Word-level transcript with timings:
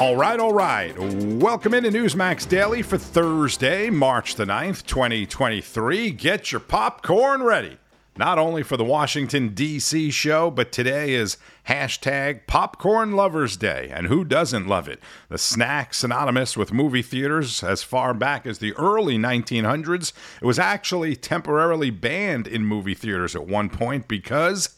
All 0.00 0.16
right, 0.16 0.40
all 0.40 0.54
right. 0.54 0.98
Welcome 0.98 1.74
into 1.74 1.90
Newsmax 1.90 2.48
Daily 2.48 2.80
for 2.80 2.96
Thursday, 2.96 3.90
March 3.90 4.34
the 4.34 4.46
9th, 4.46 4.86
2023. 4.86 6.10
Get 6.12 6.50
your 6.50 6.62
popcorn 6.62 7.42
ready. 7.42 7.76
Not 8.16 8.38
only 8.38 8.62
for 8.62 8.78
the 8.78 8.84
Washington, 8.84 9.50
D.C. 9.50 10.10
show, 10.10 10.50
but 10.50 10.72
today 10.72 11.12
is 11.12 11.36
hashtag 11.68 12.46
Popcorn 12.46 13.12
Lovers 13.12 13.58
Day. 13.58 13.90
And 13.92 14.06
who 14.06 14.24
doesn't 14.24 14.66
love 14.66 14.88
it? 14.88 15.00
The 15.28 15.36
snack 15.36 15.92
synonymous 15.92 16.56
with 16.56 16.72
movie 16.72 17.02
theaters 17.02 17.62
as 17.62 17.82
far 17.82 18.14
back 18.14 18.46
as 18.46 18.58
the 18.58 18.72
early 18.76 19.18
1900s. 19.18 20.14
It 20.40 20.46
was 20.46 20.58
actually 20.58 21.14
temporarily 21.14 21.90
banned 21.90 22.46
in 22.46 22.64
movie 22.64 22.94
theaters 22.94 23.36
at 23.36 23.46
one 23.46 23.68
point 23.68 24.08
because 24.08 24.70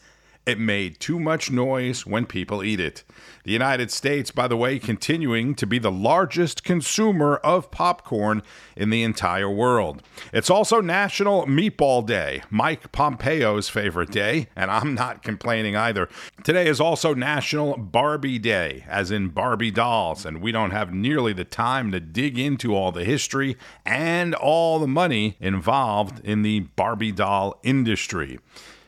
it 0.45 0.59
made 0.59 0.99
too 0.99 1.19
much 1.19 1.51
noise 1.51 2.05
when 2.05 2.25
people 2.25 2.63
eat 2.63 2.79
it. 2.79 3.03
The 3.43 3.51
United 3.51 3.91
States, 3.91 4.31
by 4.31 4.47
the 4.47 4.57
way, 4.57 4.79
continuing 4.79 5.55
to 5.55 5.65
be 5.65 5.79
the 5.79 5.91
largest 5.91 6.63
consumer 6.63 7.37
of 7.37 7.71
popcorn 7.71 8.41
in 8.75 8.89
the 8.89 9.03
entire 9.03 9.49
world. 9.49 10.01
It's 10.31 10.49
also 10.49 10.81
National 10.81 11.45
Meatball 11.45 12.05
Day, 12.05 12.43
Mike 12.49 12.91
Pompeo's 12.91 13.69
favorite 13.69 14.11
day, 14.11 14.47
and 14.55 14.69
I'm 14.71 14.93
not 14.95 15.23
complaining 15.23 15.75
either. 15.75 16.09
Today 16.43 16.67
is 16.67 16.79
also 16.79 17.13
National 17.13 17.77
Barbie 17.77 18.39
Day, 18.39 18.85
as 18.87 19.11
in 19.11 19.29
Barbie 19.29 19.71
dolls, 19.71 20.25
and 20.25 20.41
we 20.41 20.51
don't 20.51 20.71
have 20.71 20.93
nearly 20.93 21.33
the 21.33 21.45
time 21.45 21.91
to 21.91 21.99
dig 21.99 22.37
into 22.37 22.75
all 22.75 22.91
the 22.91 23.05
history 23.05 23.57
and 23.85 24.35
all 24.35 24.79
the 24.79 24.87
money 24.87 25.37
involved 25.39 26.19
in 26.25 26.41
the 26.41 26.61
Barbie 26.61 27.11
doll 27.11 27.59
industry. 27.63 28.39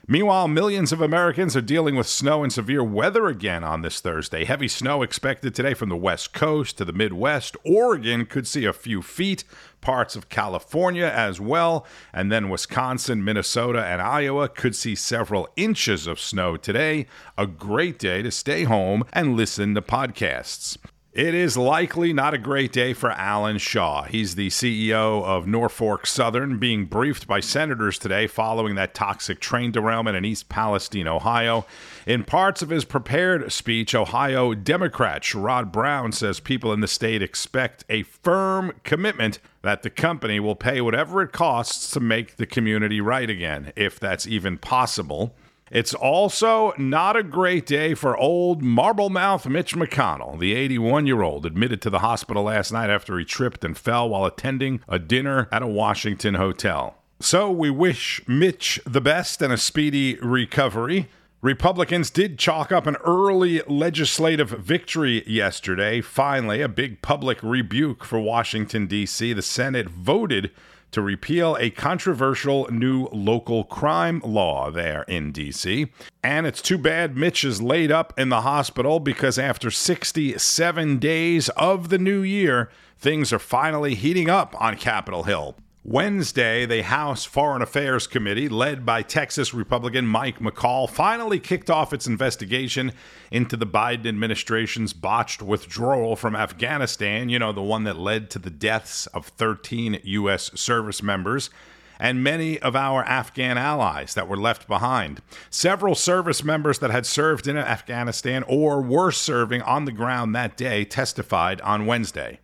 Meanwhile, 0.07 0.49
millions 0.49 0.91
of 0.91 1.01
Americans 1.01 1.55
are 1.55 1.61
dealing 1.61 1.95
with 1.95 2.05
snow 2.05 2.43
and 2.43 2.53
severe 2.53 2.83
weather 2.83 3.25
again 3.25 3.63
on 3.63 3.81
this 3.81 3.99
Thursday. 3.99 4.45
Heavy 4.45 4.67
snow 4.67 5.01
expected 5.01 5.55
today 5.55 5.73
from 5.73 5.89
the 5.89 5.95
West 5.95 6.31
Coast 6.31 6.77
to 6.77 6.85
the 6.85 6.93
Midwest. 6.93 7.57
Oregon 7.65 8.27
could 8.27 8.45
see 8.45 8.65
a 8.65 8.73
few 8.73 9.01
feet, 9.01 9.43
parts 9.81 10.15
of 10.15 10.29
California 10.29 11.07
as 11.07 11.41
well, 11.41 11.87
and 12.13 12.31
then 12.31 12.49
Wisconsin, 12.49 13.23
Minnesota, 13.23 13.83
and 13.83 13.99
Iowa 13.99 14.47
could 14.47 14.75
see 14.75 14.93
several 14.93 15.49
inches 15.55 16.05
of 16.05 16.19
snow 16.19 16.55
today. 16.55 17.07
A 17.35 17.47
great 17.47 17.97
day 17.97 18.21
to 18.21 18.29
stay 18.29 18.65
home 18.65 19.05
and 19.11 19.35
listen 19.35 19.73
to 19.73 19.81
podcasts. 19.81 20.77
It 21.15 21.33
is 21.33 21.55
likely 21.55 22.11
not 22.11 22.33
a 22.33 22.37
great 22.37 22.73
day 22.73 22.91
for 22.91 23.09
Alan 23.09 23.57
Shaw. 23.57 24.03
He's 24.03 24.35
the 24.35 24.49
CEO 24.49 25.23
of 25.23 25.47
Norfolk 25.47 26.05
Southern, 26.05 26.59
being 26.59 26.87
briefed 26.87 27.25
by 27.25 27.39
senators 27.39 27.97
today 27.97 28.27
following 28.27 28.75
that 28.75 28.93
toxic 28.93 29.39
train 29.39 29.71
derailment 29.71 30.17
in 30.17 30.25
East 30.25 30.49
Palestine, 30.49 31.07
Ohio. 31.07 31.65
In 32.05 32.25
parts 32.25 32.61
of 32.61 32.67
his 32.67 32.83
prepared 32.83 33.49
speech, 33.53 33.95
Ohio 33.95 34.53
Democrat 34.53 35.21
Sherrod 35.21 35.71
Brown 35.71 36.11
says 36.11 36.41
people 36.41 36.73
in 36.73 36.81
the 36.81 36.85
state 36.85 37.21
expect 37.21 37.85
a 37.87 38.03
firm 38.03 38.73
commitment 38.83 39.39
that 39.61 39.83
the 39.83 39.89
company 39.89 40.41
will 40.41 40.57
pay 40.57 40.81
whatever 40.81 41.21
it 41.21 41.31
costs 41.31 41.91
to 41.91 42.01
make 42.01 42.35
the 42.35 42.45
community 42.45 42.99
right 42.99 43.29
again, 43.29 43.71
if 43.77 43.97
that's 43.97 44.27
even 44.27 44.57
possible. 44.57 45.33
It's 45.75 45.93
also 45.93 46.71
not 46.77 47.17
a 47.17 47.21
great 47.21 47.65
day 47.65 47.95
for 47.95 48.15
old 48.15 48.63
Marblemouth 48.63 49.45
Mitch 49.49 49.75
McConnell. 49.75 50.39
The 50.39 50.55
81 50.55 51.05
year 51.05 51.21
old 51.21 51.45
admitted 51.45 51.81
to 51.81 51.89
the 51.89 51.99
hospital 51.99 52.43
last 52.43 52.71
night 52.71 52.89
after 52.89 53.19
he 53.19 53.25
tripped 53.25 53.65
and 53.65 53.77
fell 53.77 54.07
while 54.07 54.23
attending 54.23 54.79
a 54.87 54.99
dinner 54.99 55.49
at 55.51 55.61
a 55.61 55.67
Washington 55.67 56.35
hotel. 56.35 56.95
So 57.19 57.51
we 57.51 57.69
wish 57.69 58.21
Mitch 58.25 58.79
the 58.85 59.01
best 59.01 59.41
and 59.41 59.51
a 59.51 59.57
speedy 59.57 60.15
recovery. 60.21 61.09
Republicans 61.41 62.09
did 62.09 62.39
chalk 62.39 62.71
up 62.71 62.87
an 62.87 62.95
early 63.03 63.61
legislative 63.67 64.51
victory 64.51 65.27
yesterday. 65.27 65.99
Finally, 65.99 66.61
a 66.61 66.69
big 66.69 67.01
public 67.01 67.43
rebuke 67.43 68.05
for 68.05 68.21
Washington, 68.21 68.87
D.C. 68.87 69.33
The 69.33 69.41
Senate 69.41 69.89
voted 69.89 70.51
to 70.95 71.01
repeal 71.01 71.57
a 71.59 71.69
controversial 71.69 72.67
new 72.71 73.07
local 73.11 73.65
crime 73.65 74.21
law 74.23 74.71
there 74.71 75.03
in 75.03 75.31
D.C. 75.31 75.87
And 76.23 76.47
it's 76.47 76.61
too 76.61 76.77
bad 76.77 77.15
Mitch 77.15 77.43
is 77.43 77.61
laid 77.61 77.91
up 77.91 78.17
in 78.17 78.29
the 78.29 78.41
hospital 78.41 78.99
because 78.99 79.37
after 79.37 79.69
67 79.69 80.97
days 80.97 81.49
of 81.49 81.89
the 81.89 81.97
new 81.97 82.21
year, 82.21 82.69
things 82.97 83.33
are 83.33 83.39
finally 83.39 83.93
heating 83.93 84.29
up 84.29 84.59
on 84.59 84.77
Capitol 84.77 85.23
Hill. 85.23 85.55
Wednesday, 85.87 86.65
the 86.65 86.81
House 86.81 87.25
Foreign 87.25 87.61
Affairs 87.61 88.07
Committee, 88.07 88.49
led 88.49 88.87
by 88.87 89.03
Texas 89.03 89.53
Republican 89.53 90.07
Mike 90.07 90.39
McCaul, 90.39 90.89
finally 90.89 91.39
kicked 91.39 91.69
off 91.69 91.93
its 91.93 92.07
investigation 92.07 92.91
into 93.29 93.55
the 93.55 93.67
Biden 93.67 94.07
administration's 94.07 94.93
botched 94.93 95.43
withdrawal 95.43 96.15
from 96.15 96.35
Afghanistan, 96.35 97.29
you 97.29 97.37
know, 97.37 97.51
the 97.51 97.61
one 97.61 97.83
that 97.83 97.99
led 97.99 98.31
to 98.31 98.39
the 98.39 98.49
deaths 98.49 99.05
of 99.07 99.27
13 99.27 99.99
U.S. 100.03 100.49
service 100.59 101.03
members 101.03 101.51
and 101.99 102.23
many 102.23 102.57
of 102.61 102.75
our 102.75 103.03
Afghan 103.03 103.59
allies 103.59 104.15
that 104.15 104.27
were 104.27 104.37
left 104.37 104.67
behind. 104.67 105.21
Several 105.51 105.93
service 105.93 106.43
members 106.43 106.79
that 106.79 106.89
had 106.89 107.05
served 107.05 107.47
in 107.47 107.57
Afghanistan 107.57 108.43
or 108.47 108.81
were 108.81 109.11
serving 109.11 109.61
on 109.61 109.85
the 109.85 109.91
ground 109.91 110.33
that 110.33 110.57
day 110.57 110.83
testified 110.83 111.61
on 111.61 111.85
Wednesday. 111.85 112.39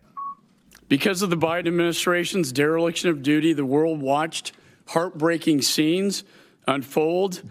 Because 0.92 1.22
of 1.22 1.30
the 1.30 1.38
Biden 1.38 1.68
administration's 1.68 2.52
dereliction 2.52 3.08
of 3.08 3.22
duty, 3.22 3.54
the 3.54 3.64
world 3.64 4.02
watched 4.02 4.52
heartbreaking 4.88 5.62
scenes 5.62 6.22
unfold 6.68 7.42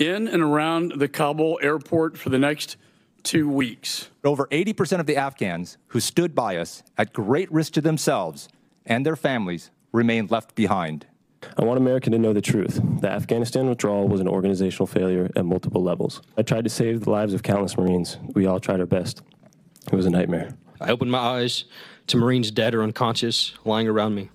in 0.00 0.26
and 0.26 0.42
around 0.42 0.94
the 0.96 1.06
Kabul 1.06 1.60
airport 1.62 2.18
for 2.18 2.30
the 2.30 2.38
next 2.40 2.76
two 3.22 3.48
weeks. 3.48 4.10
Over 4.24 4.48
80% 4.48 4.98
of 4.98 5.06
the 5.06 5.16
Afghans 5.16 5.78
who 5.86 6.00
stood 6.00 6.34
by 6.34 6.56
us 6.56 6.82
at 6.98 7.12
great 7.12 7.52
risk 7.52 7.74
to 7.74 7.80
themselves 7.80 8.48
and 8.84 9.06
their 9.06 9.14
families 9.14 9.70
remained 9.92 10.32
left 10.32 10.56
behind. 10.56 11.06
I 11.56 11.64
want 11.64 11.78
America 11.78 12.10
to 12.10 12.18
know 12.18 12.32
the 12.32 12.42
truth. 12.42 12.80
The 13.00 13.08
Afghanistan 13.08 13.68
withdrawal 13.68 14.08
was 14.08 14.20
an 14.20 14.26
organizational 14.26 14.88
failure 14.88 15.30
at 15.36 15.44
multiple 15.44 15.80
levels. 15.84 16.22
I 16.36 16.42
tried 16.42 16.64
to 16.64 16.70
save 16.70 17.02
the 17.02 17.10
lives 17.10 17.34
of 17.34 17.44
countless 17.44 17.78
Marines. 17.78 18.18
We 18.34 18.46
all 18.46 18.58
tried 18.58 18.80
our 18.80 18.86
best. 18.86 19.22
It 19.86 19.94
was 19.94 20.06
a 20.06 20.10
nightmare. 20.10 20.56
I 20.80 20.90
opened 20.90 21.10
my 21.10 21.18
eyes 21.18 21.66
to 22.08 22.16
Marines 22.16 22.50
dead 22.50 22.74
or 22.74 22.82
unconscious 22.82 23.52
lying 23.64 23.88
around 23.88 24.14
me. 24.14 24.30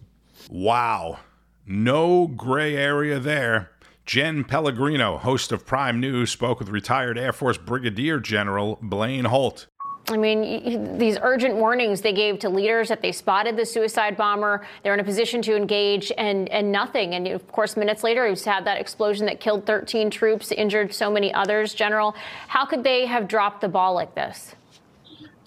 Wow. 0.49 1.19
No 1.65 2.27
gray 2.27 2.75
area 2.75 3.19
there. 3.19 3.71
Jenn 4.05 4.43
Pellegrino, 4.43 5.17
host 5.17 5.51
of 5.51 5.65
Prime 5.65 5.99
News, 5.99 6.29
spoke 6.29 6.59
with 6.59 6.69
retired 6.69 7.17
Air 7.17 7.33
Force 7.33 7.57
Brigadier 7.57 8.19
General 8.19 8.77
Blaine 8.81 9.25
Holt. 9.25 9.65
I 10.09 10.17
mean, 10.17 10.99
these 10.99 11.17
urgent 11.19 11.55
warnings 11.55 12.01
they 12.01 12.13
gave 12.13 12.37
to 12.39 12.49
leaders 12.49 12.89
that 12.89 13.01
they 13.01 13.11
spotted 13.11 13.57
the 13.57 13.65
suicide 13.65 14.15
bomber, 14.15 14.65
they're 14.83 14.93
in 14.93 14.99
a 14.99 15.03
position 15.03 15.41
to 15.43 15.55
engage, 15.55 16.11
and, 16.17 16.47
and 16.49 16.71
nothing. 16.71 17.15
And 17.15 17.27
of 17.27 17.47
course, 17.51 17.75
minutes 17.75 18.03
later, 18.03 18.29
we 18.29 18.37
had 18.45 18.65
that 18.65 18.79
explosion 18.79 19.25
that 19.25 19.39
killed 19.39 19.65
13 19.65 20.11
troops, 20.11 20.51
injured 20.51 20.93
so 20.93 21.09
many 21.09 21.33
others. 21.33 21.73
General, 21.73 22.13
how 22.47 22.65
could 22.65 22.83
they 22.83 23.07
have 23.07 23.27
dropped 23.27 23.61
the 23.61 23.67
ball 23.67 23.95
like 23.95 24.13
this? 24.13 24.53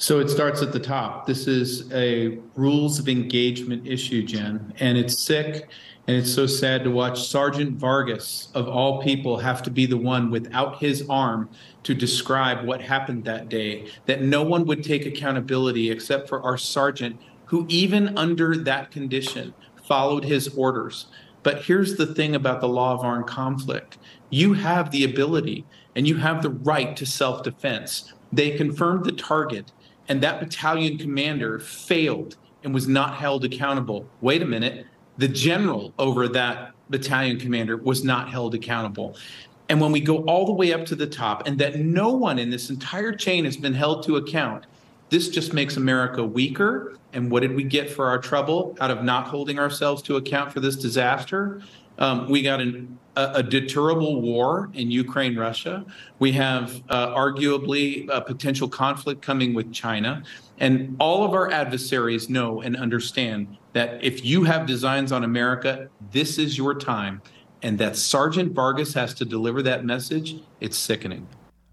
So 0.00 0.20
it 0.20 0.30
starts 0.30 0.62
at 0.62 0.72
the 0.72 0.78
top. 0.78 1.26
This 1.26 1.48
is 1.48 1.92
a 1.92 2.38
rules 2.54 3.00
of 3.00 3.08
engagement 3.08 3.84
issue, 3.84 4.22
Jen, 4.22 4.72
and 4.78 4.96
it's 4.96 5.18
sick. 5.18 5.68
And 6.06 6.16
it's 6.16 6.32
so 6.32 6.46
sad 6.46 6.84
to 6.84 6.90
watch 6.90 7.26
Sergeant 7.26 7.76
Vargas, 7.76 8.48
of 8.54 8.68
all 8.68 9.02
people, 9.02 9.38
have 9.38 9.60
to 9.64 9.72
be 9.72 9.86
the 9.86 9.96
one 9.96 10.30
without 10.30 10.78
his 10.78 11.04
arm 11.10 11.50
to 11.82 11.94
describe 11.94 12.64
what 12.64 12.80
happened 12.80 13.24
that 13.24 13.48
day. 13.48 13.88
That 14.06 14.22
no 14.22 14.44
one 14.44 14.66
would 14.66 14.84
take 14.84 15.04
accountability 15.04 15.90
except 15.90 16.28
for 16.28 16.40
our 16.42 16.56
sergeant, 16.56 17.20
who, 17.46 17.66
even 17.68 18.16
under 18.16 18.56
that 18.56 18.92
condition, 18.92 19.52
followed 19.82 20.24
his 20.24 20.46
orders. 20.56 21.08
But 21.42 21.64
here's 21.64 21.96
the 21.96 22.06
thing 22.06 22.36
about 22.36 22.60
the 22.60 22.68
law 22.68 22.94
of 22.94 23.00
armed 23.00 23.26
conflict 23.26 23.98
you 24.30 24.54
have 24.54 24.92
the 24.92 25.02
ability 25.02 25.66
and 25.96 26.06
you 26.06 26.18
have 26.18 26.42
the 26.42 26.50
right 26.50 26.96
to 26.96 27.04
self 27.04 27.42
defense. 27.42 28.14
They 28.32 28.56
confirmed 28.56 29.04
the 29.04 29.12
target 29.12 29.72
and 30.08 30.22
that 30.22 30.40
battalion 30.40 30.98
commander 30.98 31.58
failed 31.58 32.36
and 32.64 32.74
was 32.74 32.88
not 32.88 33.14
held 33.14 33.44
accountable. 33.44 34.08
Wait 34.20 34.42
a 34.42 34.46
minute, 34.46 34.86
the 35.18 35.28
general 35.28 35.92
over 35.98 36.28
that 36.28 36.72
battalion 36.90 37.38
commander 37.38 37.76
was 37.76 38.04
not 38.04 38.30
held 38.30 38.54
accountable. 38.54 39.16
And 39.68 39.80
when 39.80 39.92
we 39.92 40.00
go 40.00 40.18
all 40.24 40.46
the 40.46 40.52
way 40.52 40.72
up 40.72 40.86
to 40.86 40.94
the 40.94 41.06
top, 41.06 41.46
and 41.46 41.58
that 41.58 41.78
no 41.78 42.10
one 42.10 42.38
in 42.38 42.48
this 42.48 42.70
entire 42.70 43.12
chain 43.12 43.44
has 43.44 43.56
been 43.56 43.74
held 43.74 44.02
to 44.04 44.16
account, 44.16 44.64
this 45.10 45.28
just 45.28 45.52
makes 45.52 45.76
America 45.76 46.24
weaker. 46.24 46.96
And 47.12 47.30
what 47.30 47.40
did 47.40 47.54
we 47.54 47.64
get 47.64 47.90
for 47.90 48.06
our 48.06 48.18
trouble 48.18 48.76
out 48.80 48.90
of 48.90 49.02
not 49.02 49.28
holding 49.28 49.58
ourselves 49.58 50.02
to 50.02 50.16
account 50.16 50.52
for 50.52 50.60
this 50.60 50.76
disaster? 50.76 51.62
Um, 51.98 52.28
we 52.30 52.42
got 52.42 52.60
an, 52.60 52.98
a, 53.18 53.38
a, 53.38 53.42
deterrable 53.42 54.22
war 54.22 54.70
in 54.74 54.90
Ukraine, 54.92 55.36
Russia. 55.36 55.84
We 56.20 56.30
have 56.32 56.82
uh, 56.88 57.08
arguably 57.08 58.08
a 58.10 58.20
potential 58.20 58.68
conflict 58.68 59.22
coming 59.22 59.54
with 59.54 59.72
China. 59.72 60.22
And 60.58 60.96
all 61.00 61.24
of 61.24 61.34
our 61.34 61.50
adversaries 61.50 62.28
know 62.28 62.62
and 62.62 62.76
understand 62.76 63.56
that 63.72 64.02
if 64.02 64.24
you 64.24 64.44
have 64.44 64.66
designs 64.66 65.10
on 65.10 65.24
America, 65.24 65.88
this 66.12 66.38
is 66.38 66.56
your 66.56 66.74
time. 66.74 67.20
And 67.62 67.76
that 67.78 67.96
Sergeant 67.96 68.52
Vargas 68.52 68.94
has 68.94 69.14
to 69.14 69.24
deliver 69.24 69.62
that 69.62 69.84
message. 69.84 70.36
It's 70.60 70.78
sickening. 70.78 71.26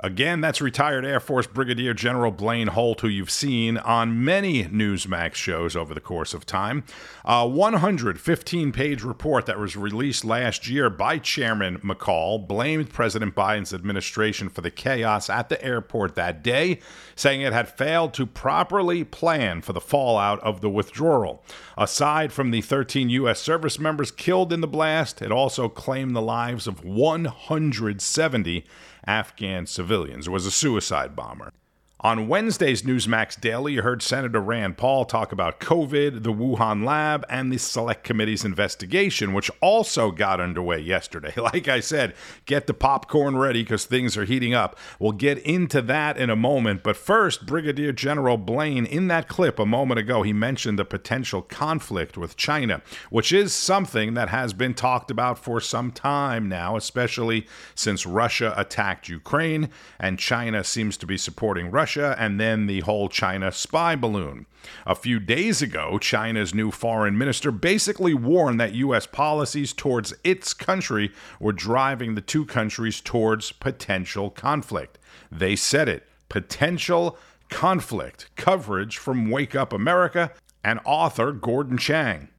Again, 0.05 0.39
that's 0.39 0.61
retired 0.61 1.03
Air 1.03 1.19
Force 1.19 1.47
Brigadier 1.47 1.95
General 1.95 2.29
Blaine 2.29 2.67
Holt, 2.67 3.01
who 3.01 3.07
you've 3.07 3.31
seen 3.31 3.77
on 3.77 4.23
many 4.23 4.65
Newsmax 4.65 5.33
shows 5.33 5.75
over 5.75 5.95
the 5.95 5.99
course 5.99 6.35
of 6.35 6.45
time. 6.45 6.83
A 7.25 7.47
115 7.47 8.71
page 8.71 9.01
report 9.01 9.47
that 9.47 9.57
was 9.57 9.75
released 9.75 10.23
last 10.23 10.69
year 10.69 10.91
by 10.91 11.17
Chairman 11.17 11.79
McCaul 11.79 12.47
blamed 12.47 12.91
President 12.91 13.33
Biden's 13.33 13.73
administration 13.73 14.47
for 14.47 14.61
the 14.61 14.69
chaos 14.69 15.27
at 15.27 15.49
the 15.49 15.59
airport 15.65 16.13
that 16.13 16.43
day, 16.43 16.81
saying 17.15 17.41
it 17.41 17.51
had 17.51 17.67
failed 17.67 18.13
to 18.13 18.27
properly 18.27 19.03
plan 19.03 19.59
for 19.63 19.73
the 19.73 19.81
fallout 19.81 20.39
of 20.41 20.61
the 20.61 20.69
withdrawal. 20.69 21.43
Aside 21.79 22.31
from 22.31 22.51
the 22.51 22.61
13 22.61 23.09
U.S. 23.09 23.39
service 23.39 23.79
members 23.79 24.11
killed 24.11 24.53
in 24.53 24.61
the 24.61 24.67
blast, 24.67 25.23
it 25.23 25.31
also 25.31 25.67
claimed 25.67 26.15
the 26.15 26.21
lives 26.21 26.67
of 26.67 26.85
170 26.85 28.65
Afghan 29.07 29.65
civilians. 29.65 30.27
Was 30.29 30.45
a 30.45 30.51
suicide 30.51 31.15
bomber. 31.15 31.51
On 32.01 32.27
Wednesday's 32.27 32.81
Newsmax 32.81 33.39
Daily, 33.39 33.73
you 33.73 33.81
heard 33.81 34.01
Senator 34.01 34.41
Rand 34.41 34.77
Paul 34.77 35.05
talk 35.05 35.31
about 35.31 35.61
COVID, 35.61 36.23
the 36.23 36.33
Wuhan 36.33 36.83
lab, 36.83 37.25
and 37.29 37.49
the 37.49 37.57
Select 37.57 38.03
Committee's 38.03 38.43
investigation, 38.43 39.31
which 39.31 39.49
also 39.61 40.11
got 40.11 40.41
underway 40.41 40.79
yesterday. 40.79 41.33
Like 41.45 41.67
I 41.67 41.79
said, 41.79 42.15
get 42.47 42.65
the 42.65 42.73
popcorn 42.73 43.37
ready 43.37 43.61
because 43.61 43.85
things 43.85 44.17
are 44.17 44.25
heating 44.25 44.53
up. 44.53 44.77
We'll 44.99 45.11
get 45.11 45.37
into 45.37 45.81
that 45.83 46.17
in 46.17 46.31
a 46.31 46.35
moment. 46.35 46.81
But 46.81 46.97
first, 46.97 47.45
Brigadier 47.45 47.91
General 47.91 48.37
Blaine, 48.37 48.85
in 48.85 49.07
that 49.09 49.27
clip 49.27 49.59
a 49.59 49.65
moment 49.65 49.99
ago, 49.99 50.23
he 50.23 50.33
mentioned 50.33 50.79
the 50.79 50.85
potential 50.85 51.43
conflict 51.43 52.17
with 52.17 52.35
China, 52.35 52.81
which 53.11 53.31
is 53.31 53.53
something 53.53 54.15
that 54.15 54.29
has 54.29 54.53
been 54.53 54.73
talked 54.73 55.11
about 55.11 55.37
for 55.37 55.61
some 55.61 55.91
time 55.91 56.49
now, 56.49 56.75
especially 56.75 57.47
since 57.75 58.05
Russia 58.07 58.53
attacked 58.57 59.07
Ukraine 59.07 59.69
and 59.99 60.19
China 60.19 60.63
seems 60.63 60.97
to 60.97 61.05
be 61.05 61.17
supporting 61.17 61.69
Russia. 61.71 61.84
Russia 61.85 62.15
and 62.17 62.39
then 62.39 62.65
the 62.65 62.79
whole 62.79 63.07
China 63.09 63.51
spy 63.51 63.95
balloon. 63.95 64.47
A 64.87 64.95
few 64.95 65.19
days 65.19 65.61
ago, 65.61 65.99
China's 65.99 66.51
new 66.51 66.71
foreign 66.71 67.15
minister 67.15 67.51
basically 67.51 68.15
warned 68.15 68.59
that 68.59 68.73
U.S. 68.73 69.05
policies 69.05 69.71
towards 69.71 70.11
its 70.23 70.55
country 70.55 71.11
were 71.39 71.53
driving 71.53 72.15
the 72.15 72.21
two 72.21 72.43
countries 72.43 73.01
towards 73.01 73.51
potential 73.51 74.31
conflict. 74.31 74.97
They 75.31 75.55
said 75.55 75.87
it 75.87 76.07
potential 76.27 77.19
conflict. 77.49 78.31
Coverage 78.35 78.97
from 78.97 79.29
Wake 79.29 79.53
Up 79.53 79.71
America 79.71 80.31
and 80.63 80.79
author 80.85 81.31
Gordon 81.33 81.77
Chang. 81.77 82.29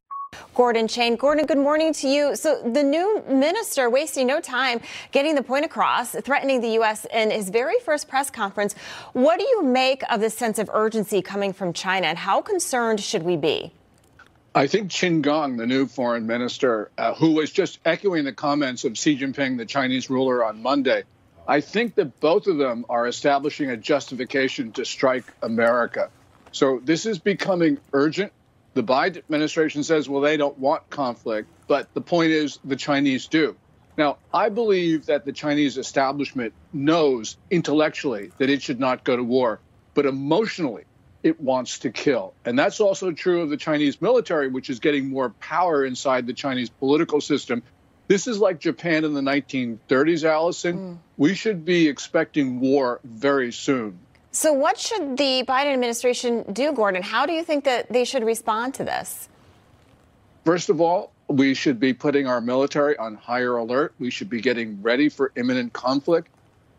Gordon 0.53 0.87
Chang. 0.87 1.15
Gordon, 1.15 1.45
good 1.45 1.57
morning 1.57 1.93
to 1.93 2.07
you. 2.07 2.35
So 2.35 2.61
the 2.61 2.83
new 2.83 3.23
minister 3.29 3.89
wasting 3.89 4.27
no 4.27 4.39
time 4.39 4.81
getting 5.11 5.35
the 5.35 5.43
point 5.43 5.65
across, 5.65 6.11
threatening 6.11 6.61
the 6.61 6.69
U.S. 6.69 7.05
in 7.13 7.31
his 7.31 7.49
very 7.49 7.79
first 7.79 8.07
press 8.07 8.29
conference. 8.29 8.73
What 9.13 9.39
do 9.39 9.45
you 9.45 9.63
make 9.63 10.03
of 10.11 10.19
this 10.19 10.35
sense 10.35 10.59
of 10.59 10.69
urgency 10.73 11.21
coming 11.21 11.53
from 11.53 11.73
China, 11.73 12.07
and 12.07 12.17
how 12.17 12.41
concerned 12.41 12.99
should 12.99 13.23
we 13.23 13.37
be? 13.37 13.71
I 14.55 14.65
think 14.65 14.89
Qin 14.89 15.21
Gang, 15.21 15.57
the 15.57 15.67
new 15.67 15.85
foreign 15.85 16.25
minister, 16.25 16.89
uh, 16.97 17.13
who 17.13 17.33
was 17.33 17.51
just 17.51 17.79
echoing 17.85 18.23
the 18.23 18.33
comments 18.33 18.85
of 18.85 18.97
Xi 18.97 19.15
Jinping, 19.15 19.57
the 19.57 19.65
Chinese 19.65 20.09
ruler, 20.09 20.43
on 20.43 20.63
Monday, 20.63 21.03
I 21.47 21.61
think 21.61 21.95
that 21.95 22.19
both 22.19 22.47
of 22.47 22.57
them 22.57 22.85
are 22.89 23.07
establishing 23.07 23.69
a 23.69 23.77
justification 23.77 24.71
to 24.73 24.83
strike 24.83 25.25
America. 25.43 26.09
So 26.51 26.81
this 26.83 27.05
is 27.05 27.19
becoming 27.19 27.77
urgent. 27.93 28.33
The 28.77 28.83
Biden 28.83 29.17
administration 29.17 29.83
says, 29.83 30.07
well, 30.07 30.21
they 30.21 30.37
don't 30.37 30.59
want 30.59 30.87
conflict, 30.91 31.49
but 31.67 31.91
the 31.95 32.01
point 32.01 32.29
is 32.29 32.59
the 32.63 32.75
Chinese 32.75 33.25
do. 33.25 33.55
Now, 33.97 34.17
I 34.31 34.49
believe 34.49 35.07
that 35.07 35.25
the 35.25 35.31
Chinese 35.31 35.79
establishment 35.79 36.53
knows 36.71 37.37
intellectually 37.49 38.31
that 38.37 38.51
it 38.51 38.61
should 38.61 38.79
not 38.79 39.03
go 39.03 39.17
to 39.17 39.23
war, 39.23 39.59
but 39.95 40.05
emotionally, 40.05 40.83
it 41.23 41.41
wants 41.41 41.79
to 41.79 41.89
kill. 41.89 42.35
And 42.45 42.59
that's 42.59 42.79
also 42.79 43.11
true 43.13 43.41
of 43.41 43.49
the 43.49 43.57
Chinese 43.57 43.99
military, 43.99 44.47
which 44.47 44.69
is 44.69 44.77
getting 44.77 45.09
more 45.09 45.31
power 45.31 45.83
inside 45.83 46.27
the 46.27 46.33
Chinese 46.33 46.69
political 46.69 47.19
system. 47.19 47.63
This 48.07 48.27
is 48.27 48.37
like 48.37 48.59
Japan 48.59 49.05
in 49.05 49.15
the 49.15 49.21
1930s, 49.21 50.23
Allison. 50.23 50.77
Mm. 50.77 50.97
We 51.17 51.33
should 51.33 51.65
be 51.65 51.87
expecting 51.87 52.59
war 52.59 52.99
very 53.03 53.51
soon. 53.51 53.97
So, 54.31 54.53
what 54.53 54.77
should 54.77 55.17
the 55.17 55.43
Biden 55.47 55.73
administration 55.73 56.43
do, 56.51 56.73
Gordon? 56.73 57.01
How 57.01 57.25
do 57.25 57.33
you 57.33 57.43
think 57.43 57.63
that 57.63 57.91
they 57.91 58.05
should 58.05 58.23
respond 58.23 58.73
to 58.75 58.83
this? 58.83 59.29
First 60.45 60.69
of 60.69 60.79
all, 60.79 61.11
we 61.27 61.53
should 61.53 61.79
be 61.79 61.93
putting 61.93 62.27
our 62.27 62.39
military 62.39 62.97
on 62.97 63.15
higher 63.15 63.57
alert. 63.57 63.93
We 63.99 64.09
should 64.09 64.29
be 64.29 64.41
getting 64.41 64.81
ready 64.81 65.09
for 65.09 65.31
imminent 65.35 65.73
conflict. 65.73 66.29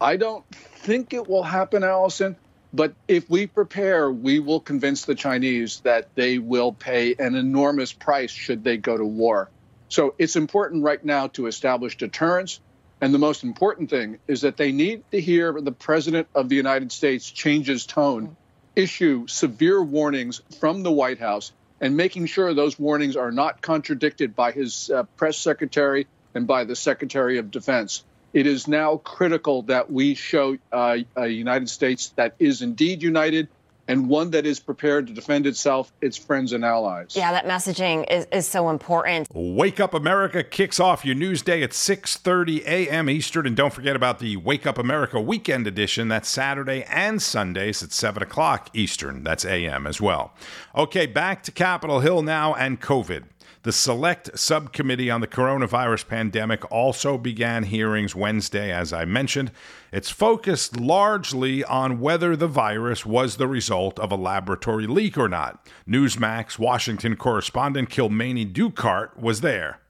I 0.00 0.16
don't 0.16 0.44
think 0.54 1.12
it 1.12 1.28
will 1.28 1.42
happen, 1.42 1.82
Allison, 1.82 2.36
but 2.72 2.94
if 3.08 3.28
we 3.28 3.46
prepare, 3.46 4.10
we 4.10 4.38
will 4.38 4.60
convince 4.60 5.04
the 5.04 5.14
Chinese 5.14 5.80
that 5.80 6.14
they 6.14 6.38
will 6.38 6.72
pay 6.72 7.14
an 7.18 7.34
enormous 7.34 7.92
price 7.92 8.30
should 8.30 8.62
they 8.62 8.76
go 8.76 8.96
to 8.96 9.04
war. 9.04 9.50
So 9.88 10.14
it's 10.18 10.36
important 10.36 10.84
right 10.84 11.02
now 11.04 11.28
to 11.28 11.46
establish 11.46 11.96
deterrence 11.96 12.60
and 13.00 13.14
the 13.14 13.18
most 13.18 13.44
important 13.44 13.90
thing 13.90 14.18
is 14.26 14.40
that 14.40 14.56
they 14.56 14.72
need 14.72 15.02
to 15.12 15.20
hear 15.20 15.52
the 15.60 15.72
President 15.72 16.28
of 16.34 16.48
the 16.48 16.56
United 16.56 16.90
States 16.90 17.30
change 17.30 17.68
his 17.68 17.86
tone, 17.86 18.36
issue 18.74 19.26
severe 19.26 19.82
warnings 19.82 20.42
from 20.58 20.82
the 20.82 20.90
White 20.90 21.20
House, 21.20 21.52
and 21.80 21.96
making 21.96 22.26
sure 22.26 22.54
those 22.54 22.78
warnings 22.78 23.16
are 23.16 23.30
not 23.30 23.62
contradicted 23.62 24.34
by 24.34 24.50
his 24.50 24.90
uh, 24.90 25.04
press 25.16 25.38
secretary 25.38 26.06
and 26.34 26.46
by 26.46 26.64
the 26.64 26.74
Secretary 26.74 27.38
of 27.38 27.50
Defense. 27.50 28.04
It 28.32 28.46
is 28.46 28.68
now 28.68 28.96
critical 28.96 29.62
that 29.62 29.90
we 29.90 30.14
show 30.14 30.58
uh, 30.72 30.98
a 31.16 31.28
United 31.28 31.70
States 31.70 32.12
that 32.16 32.34
is 32.38 32.62
indeed 32.62 33.02
united 33.02 33.48
and 33.88 34.08
one 34.08 34.30
that 34.30 34.46
is 34.46 34.60
prepared 34.60 35.06
to 35.06 35.14
defend 35.14 35.46
itself, 35.46 35.92
its 36.02 36.16
friends 36.16 36.52
and 36.52 36.64
allies. 36.64 37.16
Yeah, 37.16 37.32
that 37.32 37.46
messaging 37.46 38.04
is, 38.10 38.26
is 38.30 38.46
so 38.46 38.68
important. 38.68 39.26
Wake 39.32 39.80
Up 39.80 39.94
America 39.94 40.44
kicks 40.44 40.78
off 40.78 41.04
your 41.04 41.14
news 41.14 41.42
day 41.42 41.62
at 41.62 41.70
6:30 41.70 42.64
a.m. 42.66 43.08
Eastern, 43.08 43.46
and 43.46 43.56
don't 43.56 43.72
forget 43.72 43.96
about 43.96 44.18
the 44.18 44.36
Wake 44.36 44.66
Up 44.66 44.78
America 44.78 45.20
Weekend 45.20 45.66
Edition. 45.66 46.08
That's 46.08 46.28
Saturday 46.28 46.84
and 46.84 47.20
Sundays 47.20 47.82
at 47.82 47.92
7 47.92 48.22
o'clock 48.22 48.68
Eastern. 48.74 49.24
That's 49.24 49.44
a.m. 49.44 49.86
as 49.86 50.00
well. 50.00 50.34
Okay, 50.76 51.06
back 51.06 51.42
to 51.44 51.50
Capitol 51.50 52.00
Hill 52.00 52.22
now 52.22 52.54
and 52.54 52.80
COVID. 52.80 53.24
The 53.68 53.72
Select 53.72 54.38
Subcommittee 54.38 55.10
on 55.10 55.20
the 55.20 55.26
Coronavirus 55.26 56.08
Pandemic 56.08 56.72
also 56.72 57.18
began 57.18 57.64
hearings 57.64 58.14
Wednesday, 58.14 58.72
as 58.72 58.94
I 58.94 59.04
mentioned. 59.04 59.52
It's 59.92 60.08
focused 60.08 60.80
largely 60.80 61.62
on 61.64 62.00
whether 62.00 62.34
the 62.34 62.46
virus 62.46 63.04
was 63.04 63.36
the 63.36 63.46
result 63.46 63.98
of 63.98 64.10
a 64.10 64.16
laboratory 64.16 64.86
leak 64.86 65.18
or 65.18 65.28
not. 65.28 65.68
Newsmax 65.86 66.58
Washington 66.58 67.14
correspondent 67.14 67.90
Kilmeny 67.90 68.50
Dukart 68.50 69.14
was 69.18 69.42
there. 69.42 69.80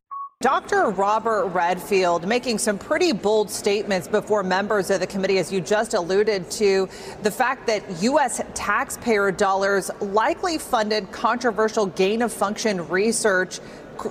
Dr. 0.40 0.90
Robert 0.90 1.46
Redfield 1.46 2.28
making 2.28 2.58
some 2.58 2.78
pretty 2.78 3.10
bold 3.10 3.50
statements 3.50 4.06
before 4.06 4.44
members 4.44 4.88
of 4.88 5.00
the 5.00 5.06
committee, 5.08 5.38
as 5.38 5.52
you 5.52 5.60
just 5.60 5.94
alluded 5.94 6.48
to, 6.52 6.88
the 7.24 7.30
fact 7.32 7.66
that 7.66 7.82
U.S. 8.04 8.40
taxpayer 8.54 9.32
dollars 9.32 9.90
likely 10.00 10.56
funded 10.56 11.10
controversial 11.10 11.86
gain 11.86 12.22
of 12.22 12.32
function 12.32 12.88
research 12.88 13.58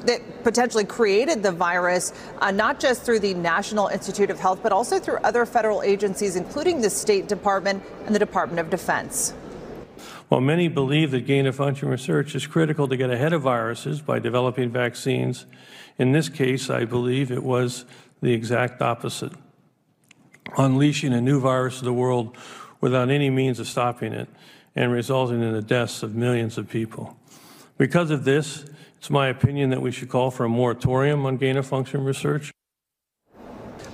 that 0.03 0.43
potentially 0.43 0.83
created 0.83 1.43
the 1.43 1.51
virus, 1.53 2.11
uh, 2.41 2.51
not 2.51 2.81
just 2.81 3.03
through 3.03 3.19
the 3.19 3.33
National 3.35 3.87
Institute 3.87 4.29
of 4.29 4.37
Health, 4.37 4.59
but 4.61 4.73
also 4.73 4.99
through 4.99 5.19
other 5.23 5.45
federal 5.45 5.81
agencies, 5.81 6.35
including 6.35 6.81
the 6.81 6.89
State 6.89 7.29
Department 7.29 7.81
and 8.05 8.13
the 8.13 8.19
Department 8.19 8.59
of 8.59 8.69
Defense. 8.69 9.33
While 10.29 10.41
many 10.41 10.67
believe 10.67 11.11
that 11.11 11.25
gain 11.25 11.45
of 11.45 11.55
function 11.55 11.87
research 11.87 12.35
is 12.35 12.45
critical 12.47 12.87
to 12.87 12.97
get 12.97 13.09
ahead 13.09 13.31
of 13.31 13.43
viruses 13.43 14.01
by 14.01 14.19
developing 14.19 14.69
vaccines, 14.69 15.45
in 15.97 16.11
this 16.11 16.27
case, 16.27 16.69
I 16.69 16.83
believe 16.83 17.31
it 17.31 17.43
was 17.43 17.85
the 18.21 18.33
exact 18.33 18.81
opposite. 18.81 19.31
Unleashing 20.57 21.13
a 21.13 21.21
new 21.21 21.39
virus 21.39 21.79
to 21.79 21.85
the 21.85 21.93
world 21.93 22.35
without 22.81 23.09
any 23.09 23.29
means 23.29 23.59
of 23.59 23.67
stopping 23.67 24.13
it 24.13 24.27
and 24.75 24.91
resulting 24.91 25.41
in 25.41 25.53
the 25.53 25.61
deaths 25.61 26.03
of 26.03 26.13
millions 26.13 26.57
of 26.57 26.69
people. 26.69 27.17
Because 27.77 28.11
of 28.11 28.25
this, 28.25 28.65
it's 28.97 29.09
my 29.09 29.27
opinion 29.27 29.69
that 29.69 29.81
we 29.81 29.91
should 29.91 30.09
call 30.09 30.29
for 30.29 30.45
a 30.45 30.49
moratorium 30.49 31.25
on 31.25 31.37
gain 31.37 31.57
of 31.57 31.65
function 31.65 32.03
research. 32.03 32.51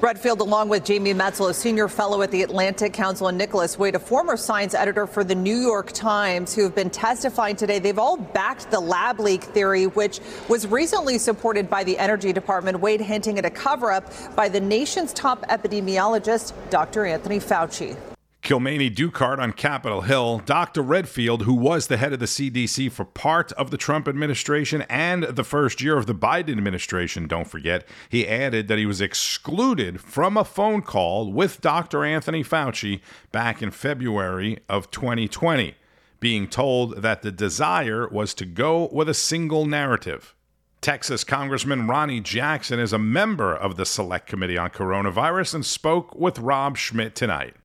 Redfield, 0.03 0.41
along 0.41 0.67
with 0.67 0.83
Jamie 0.83 1.13
Metzl, 1.13 1.50
a 1.50 1.53
senior 1.53 1.88
fellow 1.88 2.22
at 2.24 2.29
the 2.29 2.43
Atlantic 2.43 2.91
Council, 2.91 3.29
and 3.29 3.38
Nicholas 3.38 3.79
Wade, 3.79 3.95
a 3.95 4.00
former 4.00 4.36
science 4.36 4.74
editor 4.74 5.07
for 5.07 5.24
the 5.24 5.33
New 5.33 5.55
York 5.55 5.93
Times, 5.93 6.53
who 6.53 6.63
have 6.63 6.75
been 6.75 6.89
testifying 6.89 7.55
today. 7.55 7.79
They've 7.79 7.98
all 7.98 8.17
backed 8.17 8.69
the 8.69 8.81
lab 8.81 9.22
leak 9.22 9.43
theory, 9.45 9.88
which 9.88 10.19
was 10.50 10.67
recently 10.67 11.17
supported 11.17 11.69
by 11.69 11.86
the 11.86 11.98
Energy 11.98 12.33
Department. 12.33 12.81
Wade 12.81 13.00
hinting 13.00 13.39
at 13.39 13.45
a 13.45 13.50
cover 13.50 13.93
up 13.93 14.12
by 14.36 14.50
the 14.50 14.60
nation's 14.60 15.13
top 15.13 15.41
epidemiologist, 15.43 16.51
Dr. 16.69 17.05
Anthony 17.05 17.39
Fauci. 17.39 17.95
Kilmeny 18.43 18.93
Dukart 18.93 19.39
on 19.39 19.53
Capitol 19.53 20.01
Hill, 20.01 20.39
Dr. 20.39 20.81
Redfield, 20.81 21.43
who 21.43 21.53
was 21.53 21.88
the 21.88 21.95
head 21.95 22.12
of 22.12 22.19
the 22.19 22.25
CDC 22.25 22.91
for 22.91 23.05
part 23.05 23.53
of 23.53 23.71
the 23.71 23.77
Trump 23.77 24.05
administration 24.05 24.81
and 24.89 25.23
the 25.23 25.45
first 25.45 25.81
year 25.81 25.97
of 25.97 26.07
the 26.07 26.13
Biden 26.13 26.57
administration, 26.57 27.25
don't 27.25 27.47
forget, 27.47 27.88
he 28.09 28.27
added 28.27 28.67
that 28.67 28.77
he 28.77 28.85
was 28.85 29.00
excluded 29.00 30.01
from 30.01 30.35
a 30.35 30.43
phone 30.43 30.81
call 30.81 31.31
with 31.31 31.62
Dr. 31.62 32.03
Anthony 32.03 32.43
Fauci 32.43 33.00
back 33.31 33.62
in 33.62 33.71
February 33.71 34.59
of 34.67 34.91
2020, 34.91 35.75
being 36.19 36.50
told 36.50 37.01
that 37.01 37.21
the 37.21 37.31
desire 37.31 38.09
was 38.09 38.33
to 38.33 38.45
go 38.45 38.89
with 38.91 39.07
a 39.07 39.13
single 39.13 39.65
narrative. 39.65 40.35
Texas 40.81 41.23
Congressman 41.23 41.88
Ronny 41.88 42.19
Jackson 42.19 42.77
is 42.77 42.91
a 42.91 43.00
member 43.00 43.55
of 43.55 43.77
the 43.77 43.85
Select 43.85 44.27
Committee 44.27 44.57
on 44.57 44.69
Coronavirus 44.69 45.55
and 45.55 45.65
spoke 45.65 46.13
with 46.13 46.39
Rob 46.39 46.75
Schmitt 46.75 47.15
tonight. 47.15 47.55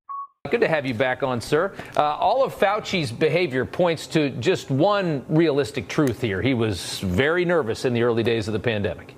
Good 0.50 0.60
to 0.62 0.68
have 0.68 0.86
you 0.86 0.94
back 0.94 1.22
on, 1.22 1.42
sir. 1.42 1.74
Uh, 1.94 2.02
all 2.02 2.42
of 2.42 2.54
Fauci's 2.54 3.12
behavior 3.12 3.66
points 3.66 4.06
to 4.08 4.30
just 4.30 4.70
one 4.70 5.26
realistic 5.28 5.88
truth 5.88 6.22
here. 6.22 6.40
He 6.40 6.54
was 6.54 7.00
very 7.00 7.44
nervous 7.44 7.84
in 7.84 7.92
the 7.92 8.02
early 8.02 8.22
days 8.22 8.48
of 8.48 8.52
the 8.54 8.60
pandemic. 8.60 9.14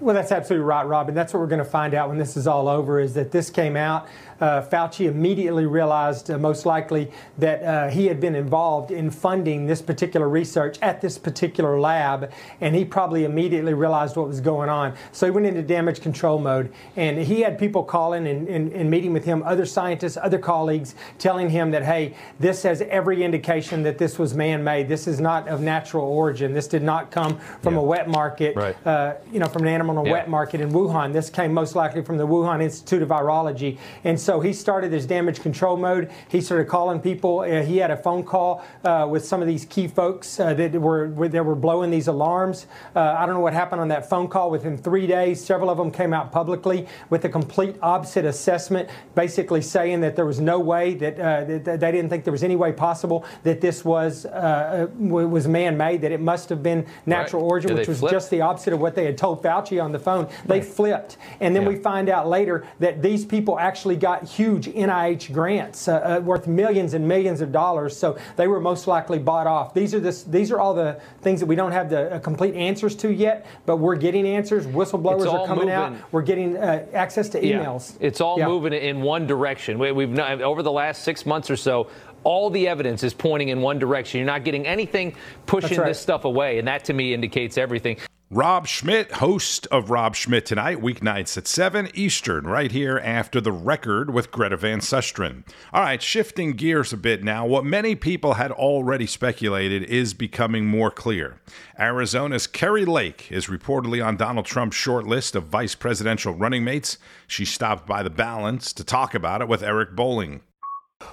Well, 0.00 0.14
that's 0.14 0.32
absolutely 0.32 0.64
right, 0.64 0.84
Robin. 0.84 1.14
That's 1.14 1.34
what 1.34 1.40
we're 1.40 1.48
going 1.48 1.58
to 1.58 1.64
find 1.64 1.92
out 1.92 2.08
when 2.08 2.18
this 2.18 2.36
is 2.36 2.46
all 2.46 2.66
over 2.68 2.98
is 2.98 3.12
that 3.14 3.30
this 3.30 3.50
came 3.50 3.76
out 3.76 4.08
Fauci 4.40 5.06
immediately 5.06 5.66
realized, 5.66 6.30
uh, 6.30 6.38
most 6.38 6.66
likely, 6.66 7.10
that 7.38 7.62
uh, 7.62 7.88
he 7.88 8.06
had 8.06 8.20
been 8.20 8.34
involved 8.34 8.90
in 8.90 9.10
funding 9.10 9.66
this 9.66 9.82
particular 9.82 10.28
research 10.28 10.78
at 10.82 11.00
this 11.00 11.18
particular 11.18 11.80
lab, 11.80 12.32
and 12.60 12.74
he 12.74 12.84
probably 12.84 13.24
immediately 13.24 13.74
realized 13.74 14.16
what 14.16 14.28
was 14.28 14.40
going 14.40 14.68
on. 14.68 14.94
So 15.12 15.26
he 15.26 15.30
went 15.30 15.46
into 15.46 15.62
damage 15.62 16.00
control 16.00 16.38
mode, 16.38 16.72
and 16.96 17.18
he 17.18 17.40
had 17.40 17.58
people 17.58 17.82
calling 17.82 18.26
and, 18.26 18.48
and, 18.48 18.72
and 18.72 18.90
meeting 18.90 19.12
with 19.12 19.24
him, 19.24 19.42
other 19.44 19.66
scientists, 19.66 20.16
other 20.16 20.38
colleagues, 20.38 20.94
telling 21.18 21.50
him 21.50 21.70
that, 21.70 21.84
hey, 21.84 22.14
this 22.40 22.62
has 22.62 22.82
every 22.82 23.22
indication 23.22 23.82
that 23.82 23.98
this 23.98 24.18
was 24.18 24.34
man-made. 24.34 24.88
This 24.88 25.06
is 25.06 25.20
not 25.20 25.48
of 25.48 25.60
natural 25.60 26.04
origin. 26.06 26.52
This 26.52 26.68
did 26.68 26.82
not 26.82 27.10
come 27.10 27.38
from 27.62 27.74
yeah. 27.74 27.80
a 27.80 27.82
wet 27.82 28.08
market, 28.08 28.56
right. 28.56 28.86
uh, 28.86 29.14
you 29.30 29.38
know, 29.38 29.46
from 29.46 29.62
an 29.62 29.68
animal 29.68 29.98
in 29.98 30.06
a 30.06 30.08
yeah. 30.08 30.12
wet 30.12 30.28
market 30.28 30.60
in 30.60 30.70
Wuhan. 30.70 31.12
This 31.12 31.30
came 31.30 31.52
most 31.52 31.74
likely 31.74 32.02
from 32.02 32.16
the 32.18 32.26
Wuhan 32.26 32.62
Institute 32.62 33.02
of 33.02 33.08
Virology. 33.08 33.78
And 34.04 34.18
so 34.18 34.31
so 34.32 34.40
he 34.40 34.54
started 34.54 34.92
his 34.92 35.04
damage 35.04 35.42
control 35.42 35.76
mode. 35.76 36.10
He 36.30 36.40
started 36.40 36.66
calling 36.66 37.00
people. 37.00 37.40
Uh, 37.40 37.62
he 37.62 37.76
had 37.76 37.90
a 37.90 37.96
phone 37.98 38.24
call 38.24 38.64
uh, 38.82 39.06
with 39.10 39.26
some 39.26 39.42
of 39.42 39.46
these 39.46 39.66
key 39.66 39.86
folks 39.86 40.40
uh, 40.40 40.54
that 40.54 40.72
were 40.72 41.08
that 41.28 41.44
were 41.44 41.54
blowing 41.54 41.90
these 41.90 42.06
alarms. 42.06 42.66
Uh, 42.96 43.00
I 43.00 43.26
don't 43.26 43.34
know 43.34 43.42
what 43.42 43.52
happened 43.52 43.82
on 43.82 43.88
that 43.88 44.08
phone 44.08 44.28
call. 44.28 44.50
Within 44.50 44.78
three 44.78 45.06
days, 45.06 45.44
several 45.44 45.68
of 45.68 45.76
them 45.76 45.90
came 45.90 46.14
out 46.14 46.32
publicly 46.32 46.86
with 47.10 47.26
a 47.26 47.28
complete 47.28 47.76
opposite 47.82 48.24
assessment, 48.24 48.88
basically 49.14 49.60
saying 49.60 50.00
that 50.00 50.16
there 50.16 50.24
was 50.24 50.40
no 50.40 50.58
way 50.58 50.94
that, 50.94 51.20
uh, 51.20 51.44
that 51.44 51.80
they 51.80 51.92
didn't 51.92 52.08
think 52.08 52.24
there 52.24 52.32
was 52.32 52.42
any 52.42 52.56
way 52.56 52.72
possible 52.72 53.26
that 53.42 53.60
this 53.60 53.84
was 53.84 54.24
uh, 54.24 54.86
was 54.98 55.46
man-made. 55.46 56.00
That 56.00 56.12
it 56.12 56.22
must 56.22 56.48
have 56.48 56.62
been 56.62 56.86
natural 57.04 57.42
right. 57.42 57.50
origin, 57.50 57.74
which 57.74 57.86
was 57.86 57.98
flip? 57.98 58.12
just 58.12 58.30
the 58.30 58.40
opposite 58.40 58.72
of 58.72 58.80
what 58.80 58.94
they 58.94 59.04
had 59.04 59.18
told 59.18 59.42
Fauci 59.42 59.78
on 59.78 59.92
the 59.92 59.98
phone. 59.98 60.26
They 60.46 60.60
right. 60.60 60.64
flipped, 60.64 61.18
and 61.40 61.54
then 61.54 61.64
yeah. 61.64 61.68
we 61.68 61.76
find 61.76 62.08
out 62.08 62.26
later 62.26 62.66
that 62.78 63.02
these 63.02 63.26
people 63.26 63.58
actually 63.58 63.96
got 63.96 64.11
huge 64.20 64.66
NIH 64.66 65.32
grants 65.32 65.88
uh, 65.88 65.94
uh, 66.18 66.20
worth 66.20 66.46
millions 66.46 66.94
and 66.94 67.06
millions 67.06 67.40
of 67.40 67.52
dollars. 67.52 67.96
So 67.96 68.18
they 68.36 68.46
were 68.46 68.60
most 68.60 68.86
likely 68.86 69.18
bought 69.18 69.46
off. 69.46 69.74
These 69.74 69.94
are 69.94 70.00
this, 70.00 70.22
these 70.24 70.50
are 70.50 70.60
all 70.60 70.74
the 70.74 71.00
things 71.20 71.40
that 71.40 71.46
we 71.46 71.56
don't 71.56 71.72
have 71.72 71.90
the 71.90 72.14
uh, 72.14 72.18
complete 72.18 72.54
answers 72.54 72.94
to 72.96 73.12
yet, 73.12 73.46
but 73.66 73.76
we're 73.76 73.96
getting 73.96 74.26
answers. 74.26 74.66
Whistleblowers 74.66 75.26
are 75.32 75.46
coming 75.46 75.66
moving. 75.66 75.70
out. 75.70 76.12
We're 76.12 76.22
getting 76.22 76.56
uh, 76.56 76.86
access 76.92 77.28
to 77.30 77.40
emails. 77.40 77.98
Yeah. 78.00 78.06
It's 78.08 78.20
all 78.20 78.38
yeah. 78.38 78.46
moving 78.46 78.72
in 78.72 79.02
one 79.02 79.26
direction. 79.26 79.78
We, 79.78 79.92
we've 79.92 80.10
not, 80.10 80.42
over 80.42 80.62
the 80.62 80.72
last 80.72 81.02
six 81.02 81.26
months 81.26 81.50
or 81.50 81.56
so 81.56 81.88
all 82.24 82.50
the 82.50 82.68
evidence 82.68 83.02
is 83.02 83.12
pointing 83.14 83.48
in 83.48 83.60
one 83.60 83.78
direction. 83.78 84.18
You're 84.18 84.26
not 84.26 84.44
getting 84.44 84.66
anything 84.66 85.16
pushing 85.46 85.78
right. 85.78 85.88
this 85.88 86.00
stuff 86.00 86.24
away, 86.24 86.58
and 86.58 86.68
that 86.68 86.84
to 86.84 86.92
me 86.92 87.12
indicates 87.14 87.58
everything. 87.58 87.96
Rob 88.34 88.66
Schmitt, 88.66 89.12
host 89.12 89.66
of 89.66 89.90
Rob 89.90 90.14
Schmitt 90.14 90.46
Tonight, 90.46 90.80
weeknights 90.80 91.36
at 91.36 91.46
7 91.46 91.90
Eastern, 91.92 92.46
right 92.46 92.72
here 92.72 92.98
after 93.04 93.42
the 93.42 93.52
record 93.52 94.08
with 94.08 94.30
Greta 94.30 94.56
Van 94.56 94.80
Susteren. 94.80 95.44
All 95.70 95.82
right, 95.82 96.00
shifting 96.00 96.52
gears 96.52 96.94
a 96.94 96.96
bit 96.96 97.22
now. 97.22 97.44
What 97.44 97.66
many 97.66 97.94
people 97.94 98.32
had 98.32 98.50
already 98.50 99.04
speculated 99.04 99.82
is 99.82 100.14
becoming 100.14 100.64
more 100.64 100.90
clear. 100.90 101.42
Arizona's 101.78 102.46
Kari 102.46 102.86
Lake 102.86 103.30
is 103.30 103.48
reportedly 103.48 104.02
on 104.02 104.16
Donald 104.16 104.46
Trump's 104.46 104.76
short 104.76 105.06
list 105.06 105.36
of 105.36 105.48
vice 105.48 105.74
presidential 105.74 106.32
running 106.32 106.64
mates. 106.64 106.96
She 107.26 107.44
stopped 107.44 107.86
by 107.86 108.02
the 108.02 108.08
balance 108.08 108.72
to 108.72 108.82
talk 108.82 109.14
about 109.14 109.42
it 109.42 109.48
with 109.48 109.62
Eric 109.62 109.94
Bolling 109.94 110.40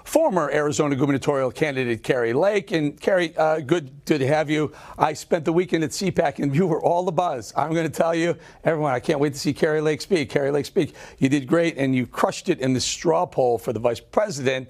former 0.03 0.49
Arizona 0.51 0.95
gubernatorial 0.95 1.51
candidate 1.51 2.03
Kari 2.03 2.33
Lake. 2.33 2.71
And 2.71 2.99
Kari, 2.99 3.35
uh, 3.37 3.59
good, 3.59 3.91
good 4.05 4.19
to 4.19 4.27
have 4.27 4.49
you. 4.49 4.73
I 4.97 5.13
spent 5.13 5.45
the 5.45 5.53
weekend 5.53 5.83
at 5.83 5.91
CPAC 5.91 6.39
and 6.39 6.55
you 6.55 6.67
were 6.67 6.83
all 6.83 7.03
the 7.03 7.11
buzz. 7.11 7.53
I'm 7.55 7.73
going 7.73 7.89
to 7.89 7.97
tell 7.97 8.15
you, 8.15 8.35
everyone, 8.63 8.93
I 8.93 8.99
can't 8.99 9.19
wait 9.19 9.33
to 9.33 9.39
see 9.39 9.53
Kari 9.53 9.81
Lake 9.81 10.01
speak. 10.01 10.29
Kari 10.29 10.51
Lake 10.51 10.65
speak. 10.65 10.95
You 11.17 11.29
did 11.29 11.47
great 11.47 11.77
and 11.77 11.95
you 11.95 12.07
crushed 12.07 12.49
it 12.49 12.59
in 12.59 12.73
the 12.73 12.81
straw 12.81 13.25
poll 13.25 13.57
for 13.57 13.73
the 13.73 13.79
vice 13.79 13.99
president, 13.99 14.69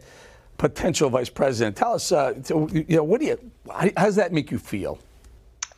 potential 0.57 1.09
vice 1.09 1.29
president. 1.29 1.75
Tell 1.75 1.93
us, 1.93 2.11
uh, 2.11 2.33
you 2.71 2.85
know, 2.89 3.03
what 3.03 3.21
do 3.21 3.27
you, 3.27 3.51
how 3.69 4.05
does 4.05 4.15
that 4.15 4.33
make 4.33 4.51
you 4.51 4.57
feel? 4.57 4.99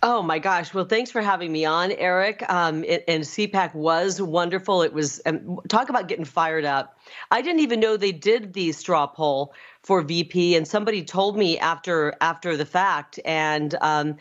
Oh 0.03 0.23
my 0.23 0.39
gosh! 0.39 0.73
Well, 0.73 0.85
thanks 0.85 1.11
for 1.11 1.21
having 1.21 1.51
me 1.51 1.63
on, 1.63 1.91
Eric. 1.91 2.43
Um, 2.49 2.83
it, 2.83 3.03
and 3.07 3.23
CPAC 3.23 3.75
was 3.75 4.19
wonderful. 4.19 4.81
It 4.81 4.93
was 4.93 5.21
um, 5.27 5.59
talk 5.69 5.89
about 5.89 6.07
getting 6.07 6.25
fired 6.25 6.65
up. 6.65 6.97
I 7.31 7.41
didn't 7.41 7.61
even 7.61 7.79
know 7.79 7.97
they 7.97 8.11
did 8.11 8.53
the 8.53 8.71
straw 8.71 9.07
poll 9.07 9.53
for 9.83 10.01
VP, 10.03 10.55
and 10.55 10.67
somebody 10.67 11.03
told 11.03 11.37
me 11.37 11.57
after 11.57 12.13
after 12.21 12.55
the 12.55 12.65
fact, 12.65 13.19
and 13.25 13.75
um, 13.81 14.17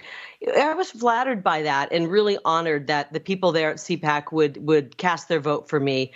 I 0.57 0.73
was 0.73 0.91
flattered 0.91 1.45
by 1.45 1.63
that 1.63 1.93
and 1.93 2.11
really 2.11 2.39
honored 2.47 2.87
that 2.87 3.13
the 3.13 3.21
people 3.21 3.53
there 3.53 3.71
at 3.71 3.77
CPAC 3.77 4.33
would 4.33 4.67
would 4.67 4.97
cast 4.97 5.29
their 5.29 5.41
vote 5.41 5.69
for 5.69 5.79
me. 5.79 6.13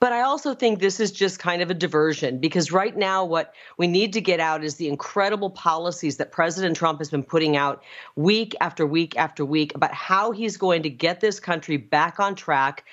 But 0.00 0.12
I 0.12 0.22
also 0.22 0.54
think 0.54 0.80
this 0.80 1.00
is 1.00 1.10
just 1.10 1.38
kind 1.38 1.62
of 1.62 1.70
a 1.70 1.74
diversion 1.74 2.38
because 2.38 2.72
right 2.72 2.96
now, 2.96 3.24
what 3.24 3.54
we 3.76 3.86
need 3.86 4.12
to 4.14 4.20
get 4.20 4.40
out 4.40 4.64
is 4.64 4.76
the 4.76 4.88
incredible 4.88 5.50
policies 5.50 6.16
that 6.18 6.32
President 6.32 6.76
Trump 6.76 6.98
has 6.98 7.10
been 7.10 7.22
putting 7.22 7.56
out 7.56 7.82
week 8.14 8.54
after 8.60 8.86
week 8.86 9.16
after 9.16 9.44
week 9.44 9.74
about 9.74 9.92
how 9.92 10.32
he's 10.32 10.56
going 10.56 10.82
to 10.82 10.90
get 10.90 11.20
this 11.20 11.40
country 11.40 11.76
back 11.76 12.18
on 12.18 12.34
track 12.34 12.84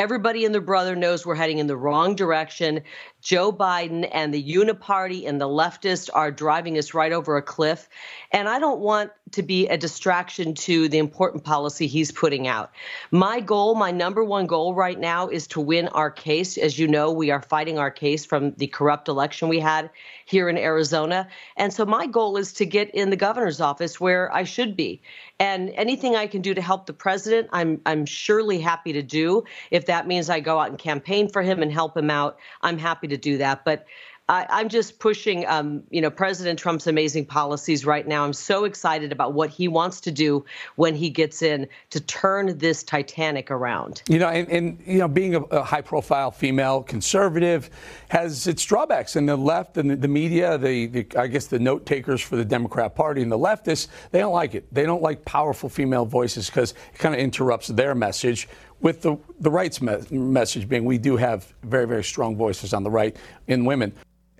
Everybody 0.00 0.46
and 0.46 0.54
their 0.54 0.62
brother 0.62 0.96
knows 0.96 1.26
we're 1.26 1.34
heading 1.34 1.58
in 1.58 1.66
the 1.66 1.76
wrong 1.76 2.14
direction. 2.14 2.84
Joe 3.20 3.52
Biden 3.52 4.08
and 4.12 4.32
the 4.32 4.42
Uniparty 4.42 5.28
and 5.28 5.40
the 5.40 5.48
leftists 5.48 6.08
are 6.12 6.30
driving 6.30 6.78
us 6.78 6.94
right 6.94 7.12
over 7.12 7.36
a 7.36 7.42
cliff. 7.42 7.88
And 8.32 8.48
I 8.48 8.58
don't 8.58 8.80
want 8.80 9.10
to 9.32 9.42
be 9.42 9.68
a 9.68 9.76
distraction 9.76 10.54
to 10.54 10.88
the 10.88 10.98
important 10.98 11.44
policy 11.44 11.86
he's 11.86 12.10
putting 12.10 12.48
out. 12.48 12.72
My 13.10 13.40
goal, 13.40 13.74
my 13.74 13.90
number 13.90 14.24
one 14.24 14.46
goal 14.46 14.74
right 14.74 14.98
now 14.98 15.28
is 15.28 15.46
to 15.48 15.60
win 15.60 15.88
our 15.88 16.10
case. 16.10 16.58
As 16.58 16.78
you 16.78 16.88
know, 16.88 17.12
we 17.12 17.30
are 17.30 17.42
fighting 17.42 17.78
our 17.78 17.90
case 17.90 18.24
from 18.24 18.52
the 18.52 18.66
corrupt 18.66 19.08
election 19.08 19.48
we 19.48 19.60
had 19.60 19.90
here 20.24 20.48
in 20.48 20.56
Arizona. 20.56 21.28
And 21.56 21.72
so 21.72 21.84
my 21.84 22.06
goal 22.06 22.36
is 22.36 22.52
to 22.54 22.66
get 22.66 22.90
in 22.94 23.10
the 23.10 23.16
governor's 23.16 23.60
office 23.60 24.00
where 24.00 24.32
I 24.34 24.44
should 24.44 24.76
be. 24.76 25.02
And 25.38 25.70
anything 25.70 26.16
I 26.16 26.26
can 26.26 26.42
do 26.42 26.54
to 26.54 26.60
help 26.62 26.86
the 26.86 26.92
president, 26.92 27.48
I'm 27.52 27.80
I'm 27.86 28.06
surely 28.06 28.60
happy 28.60 28.92
to 28.92 29.02
do. 29.02 29.44
If 29.70 29.86
that 29.86 30.06
means 30.06 30.28
I 30.28 30.40
go 30.40 30.58
out 30.58 30.70
and 30.70 30.78
campaign 30.78 31.28
for 31.28 31.42
him 31.42 31.62
and 31.62 31.72
help 31.72 31.96
him 31.96 32.10
out, 32.10 32.38
I'm 32.62 32.78
happy 32.78 33.08
to 33.10 33.16
do 33.16 33.38
that. 33.38 33.64
But 33.64 33.86
I, 34.30 34.60
am 34.60 34.68
just 34.68 35.00
pushing, 35.00 35.44
um, 35.48 35.82
you 35.90 36.00
know, 36.00 36.08
President 36.08 36.56
Trump's 36.56 36.86
amazing 36.86 37.26
policies 37.26 37.84
right 37.84 38.06
now. 38.06 38.24
I'm 38.24 38.32
so 38.32 38.64
excited 38.64 39.10
about 39.10 39.34
what 39.34 39.50
he 39.50 39.66
wants 39.66 40.00
to 40.02 40.12
do 40.12 40.44
when 40.76 40.94
he 40.94 41.10
gets 41.10 41.42
in 41.42 41.66
to 41.90 42.00
turn 42.00 42.56
this 42.56 42.84
Titanic 42.84 43.50
around. 43.50 44.02
You 44.08 44.20
know, 44.20 44.28
and, 44.28 44.48
and 44.48 44.82
you 44.86 44.98
know, 44.98 45.08
being 45.08 45.34
a, 45.34 45.40
a 45.40 45.64
high-profile 45.64 46.30
female 46.30 46.84
conservative 46.84 47.70
has 48.10 48.46
its 48.46 48.64
drawbacks. 48.64 49.16
And 49.16 49.28
the 49.28 49.36
left 49.36 49.76
and 49.76 49.90
the, 49.90 49.96
the 49.96 50.08
media, 50.08 50.56
the, 50.56 50.86
the, 50.86 51.06
I 51.18 51.26
guess 51.26 51.48
the 51.48 51.58
note 51.58 51.84
takers 51.84 52.20
for 52.20 52.36
the 52.36 52.44
Democrat 52.44 52.94
Party 52.94 53.22
and 53.22 53.32
the 53.32 53.38
leftists, 53.38 53.88
they 54.12 54.20
don't 54.20 54.32
like 54.32 54.54
it. 54.54 54.72
They 54.72 54.86
don't 54.86 55.02
like 55.02 55.24
powerful 55.24 55.68
female 55.68 56.04
voices 56.04 56.46
because 56.46 56.70
it 56.94 56.98
kind 56.98 57.16
of 57.16 57.20
interrupts 57.20 57.66
their 57.66 57.96
message 57.96 58.46
with 58.80 59.02
the, 59.02 59.16
the 59.38 59.50
rights 59.50 59.80
me- 59.80 59.98
message 60.10 60.68
being 60.68 60.84
we 60.84 60.98
do 60.98 61.16
have 61.16 61.52
very, 61.62 61.86
very 61.86 62.04
strong 62.04 62.36
voices 62.36 62.72
on 62.72 62.82
the 62.82 62.90
right 62.90 63.16
in 63.46 63.64
women. 63.64 63.92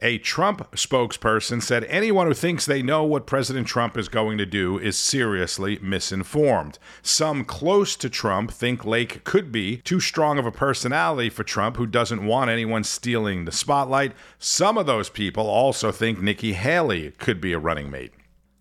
A 0.02 0.16
Trump 0.16 0.70
spokesperson 0.72 1.62
said 1.62 1.84
anyone 1.84 2.26
who 2.26 2.32
thinks 2.32 2.64
they 2.64 2.82
know 2.82 3.04
what 3.04 3.26
President 3.26 3.66
Trump 3.66 3.98
is 3.98 4.08
going 4.08 4.38
to 4.38 4.46
do 4.46 4.78
is 4.78 4.96
seriously 4.96 5.78
misinformed. 5.82 6.78
Some 7.02 7.44
close 7.44 7.96
to 7.96 8.08
Trump 8.08 8.50
think 8.50 8.86
Lake 8.86 9.24
could 9.24 9.52
be 9.52 9.76
too 9.76 10.00
strong 10.00 10.38
of 10.38 10.46
a 10.46 10.50
personality 10.50 11.28
for 11.28 11.44
Trump 11.44 11.76
who 11.76 11.86
doesn't 11.86 12.24
want 12.24 12.48
anyone 12.48 12.82
stealing 12.82 13.44
the 13.44 13.52
spotlight. 13.52 14.12
Some 14.38 14.78
of 14.78 14.86
those 14.86 15.10
people 15.10 15.46
also 15.46 15.92
think 15.92 16.18
Nikki 16.18 16.54
Haley 16.54 17.10
could 17.18 17.38
be 17.38 17.52
a 17.52 17.58
running 17.58 17.90
mate. 17.90 18.14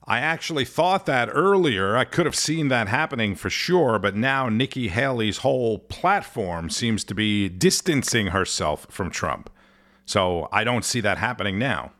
I 0.10 0.22
actually 0.22 0.66
thought 0.66 1.06
that 1.06 1.30
earlier. 1.32 1.96
I 1.96 2.04
could 2.04 2.25
have 2.25 2.36
seen 2.36 2.70
that 2.70 2.88
happening 2.88 3.36
for 3.36 3.51
sure, 3.51 4.00
but 4.00 4.16
now 4.16 4.50
Nikki 4.50 4.88
Haley's 4.88 5.38
whole 5.38 5.78
platform 5.78 6.72
seems 6.72 7.04
to 7.04 7.13
be 7.13 7.48
distancing 7.48 8.28
herself 8.28 8.88
from 8.89 9.12
Trump. 9.12 9.51
So 10.08 10.50
I 10.51 10.63
don't 10.63 10.84
see 10.84 11.00
that 11.01 11.20
happening 11.20 11.60
now. 11.60 11.92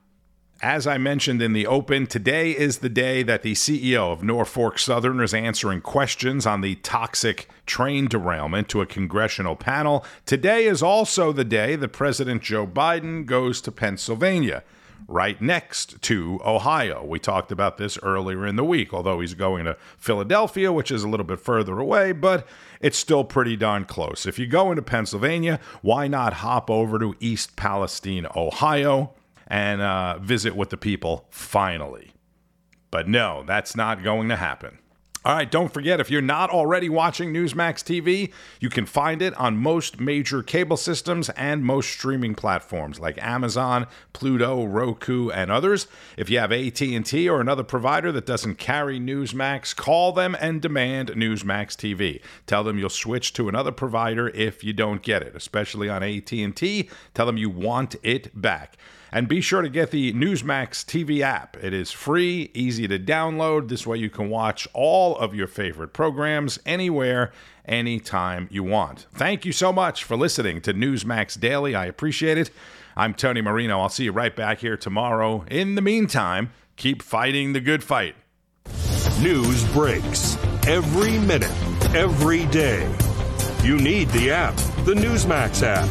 As 0.60 0.88
I 0.88 0.98
mentioned 0.98 1.39
in 1.44 1.54
the 1.54 1.68
open, 1.68 2.08
today 2.08 2.50
is 2.50 2.80
the 2.80 2.89
day 2.89 3.22
that 3.22 3.44
the 3.44 3.54
CEO 3.54 4.12
of 4.12 4.24
Norfolk 4.24 4.80
Southern 4.80 5.20
is 5.22 5.34
answering 5.34 5.80
questions 5.80 6.48
on 6.48 6.62
the 6.62 6.75
toxic 6.78 7.48
train 7.68 8.08
derailment 8.08 8.70
to 8.70 8.82
a 8.82 8.88
congressional 8.88 9.56
panel. 9.56 10.04
Today 10.25 10.66
is 10.66 10.82
also 10.82 11.32
the 11.32 11.46
day 11.46 11.75
that 11.75 11.89
President 11.89 12.42
Joe 12.42 12.66
Biden 12.66 13.28
goes 13.28 13.62
to 13.62 13.72
Pennsylvania, 13.72 14.63
right 15.08 15.41
next 15.41 16.01
to 16.03 16.39
Ohio. 16.46 17.03
We 17.06 17.20
talked 17.20 17.51
about 17.51 17.77
this 17.77 17.98
earlier 18.03 18.46
in 18.46 18.56
the 18.56 18.63
week, 18.63 18.94
although 18.94 19.20
he's 19.20 19.34
going 19.34 19.65
to 19.65 19.77
Philadelphia, 19.98 20.72
which 20.72 20.91
is 20.91 21.03
a 21.03 21.10
little 21.10 21.25
bit 21.25 21.39
further 21.39 21.79
away, 21.79 22.12
but 22.12 22.48
it's 22.82 22.98
still 22.98 23.24
pretty 23.24 23.56
darn 23.56 23.86
close. 23.86 24.25
If 24.25 24.38
you 24.38 24.48
go 24.48 24.72
into 24.72 24.82
Pennsylvania, 24.82 25.60
why 25.82 26.08
not 26.08 26.34
hop 26.34 26.70
over 26.70 27.00
to 27.00 27.15
East 27.20 27.56
Palestine, 27.56 28.27
Ohio? 28.36 29.13
and 29.50 29.82
uh, 29.82 30.20
visit 30.20 30.56
with 30.56 30.70
the 30.70 30.77
people 30.77 31.25
finally. 31.32 32.12
But 32.91 33.08
no, 33.08 33.44
that's 33.46 33.75
not 33.75 34.03
going 34.03 34.29
to 34.29 34.36
happen. 34.36 34.79
All 35.26 35.36
right, 35.36 35.52
don't 35.52 35.74
forget 35.74 36.00
if 36.00 36.10
you're 36.10 36.22
not 36.22 36.50
already 36.50 36.88
watching 36.88 37.34
Newsmax 37.34 37.84
TV, 37.84 38.32
you 38.62 38.70
can 38.70 38.86
find 38.86 39.22
it 39.22 39.34
on 39.34 39.58
most 39.58 40.00
major 40.00 40.42
cable 40.42 40.78
systems 40.78 41.28
and 41.32 41.62
most 41.62 41.90
streaming 41.92 42.36
platforms 42.36 43.02
like 43.02 43.22
Amazon, 43.22 43.88
Pluto, 44.14 44.64
Roku, 44.64 45.30
and 45.30 45.52
others. 45.52 45.88
If 46.16 46.30
you 46.30 46.40
have 46.40 46.54
AT&T 46.54 47.28
or 47.28 47.42
another 47.42 47.64
provider 47.64 48.14
that 48.14 48.26
doesn't 48.26 48.60
carry 48.60 48.98
Newsmax, 48.98 49.76
call 49.76 50.14
them 50.14 50.38
and 50.40 50.62
demand 50.62 51.10
Newsmax 51.10 51.76
TV. 51.76 52.22
Tell 52.48 52.64
them 52.64 52.80
you'll 52.80 52.90
switch 52.90 53.34
to 53.34 53.50
another 53.50 53.74
provider 53.74 54.30
if 54.30 54.64
you 54.64 54.72
don't 54.72 55.02
get 55.02 55.22
it, 55.22 55.36
especially 55.36 55.90
on 55.90 56.02
AT&T. 56.02 56.90
Tell 57.14 57.26
them 57.26 57.36
you 57.36 57.50
want 57.50 57.98
it 58.04 58.42
back. 58.42 58.78
And 59.12 59.28
be 59.28 59.42
sure 59.42 59.62
to 59.62 59.70
get 59.70 59.92
the 59.92 60.13
Newsmax 60.13 60.86
TV 60.86 61.22
app. 61.22 61.58
It 61.62 61.74
is 61.74 61.92
free, 61.92 62.51
easy 62.54 62.88
to 62.88 63.00
download. 63.00 63.70
This 63.70 63.88
way 63.88 63.98
you 63.98 64.10
can 64.10 64.30
watch 64.30 64.68
all 64.74 65.18
of 65.18 65.34
your 65.34 65.48
favorite 65.48 65.94
programs 65.94 66.60
anywhere, 66.66 67.32
anytime 67.66 68.48
you 68.51 68.63
want. 68.63 69.08
Thank 69.13 69.46
you 69.46 69.51
so 69.51 69.74
much 69.74 70.04
for 70.04 70.16
listening 70.16 70.62
to 70.62 70.74
Newsmax 70.74 71.39
Daily. 71.39 71.75
I 71.75 71.86
appreciate 71.86 72.38
it. 72.38 72.51
I'm 72.96 73.13
Tony 73.13 73.42
Marino. 73.42 73.80
I'll 73.80 73.89
see 73.89 74.06
you 74.06 74.12
right 74.12 74.36
back 74.36 74.60
here 74.60 74.78
tomorrow. 74.78 75.46
In 75.50 75.75
the 75.75 75.82
meantime, 75.82 76.51
keep 76.75 77.01
fighting 77.01 77.54
the 77.54 77.62
good 77.62 77.84
fight. 77.84 78.16
News 79.22 79.66
breaks 79.72 80.38
every 80.68 81.18
minute, 81.20 81.51
every 81.96 82.46
day. 82.48 82.89
You 83.63 83.78
need 83.78 84.10
the 84.10 84.32
app, 84.32 84.56
the 84.86 84.94
Newsmax 84.94 85.63
app. 85.63 85.88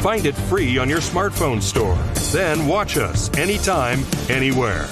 Find 0.00 0.26
it 0.26 0.34
free 0.34 0.78
on 0.78 0.88
your 0.88 1.00
smartphone 1.00 1.62
store. 1.62 1.96
Then 2.32 2.66
watch 2.66 2.96
us 2.96 3.28
anytime, 3.36 4.06
anywhere. 4.30 4.88